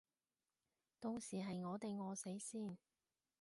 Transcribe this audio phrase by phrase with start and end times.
[0.99, 2.75] 到時係我哋餓死先